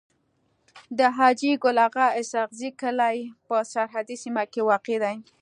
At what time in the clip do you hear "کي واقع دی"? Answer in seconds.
4.53-5.17